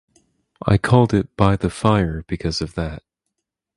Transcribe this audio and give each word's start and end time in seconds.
I 0.65 0.79
called 0.79 1.13
it 1.13 1.37
"By 1.37 1.55
the 1.55 1.69
Fire" 1.69 2.23
because 2.27 2.59
of 2.59 2.73
that. 2.73 3.03